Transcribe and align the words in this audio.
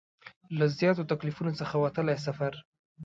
له 0.57 0.65
زیاتو 0.79 1.07
تکلیفونو 1.11 1.51
څخه 1.59 1.75
وتلی 1.77 2.17
سفر 2.25 2.51
دی. 2.61 2.63